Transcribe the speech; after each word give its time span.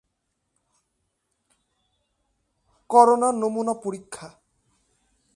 corona 2.89 3.29
নমুনা 3.31 3.73
পরীক্ষা 3.83 4.27